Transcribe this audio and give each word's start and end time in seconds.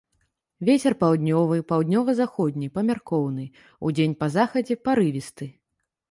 Вецер 0.67 0.93
паўднёвы, 1.01 1.57
паўднёва-заходні 1.71 2.69
памяркоўны, 2.77 3.45
удзень 3.89 4.15
па 4.23 4.29
захадзе 4.37 4.79
парывісты. 4.89 5.49